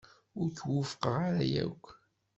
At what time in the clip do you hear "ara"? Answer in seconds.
1.27-1.43